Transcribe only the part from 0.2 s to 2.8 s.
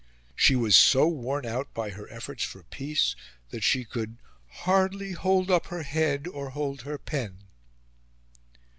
She was so worn out by her efforts for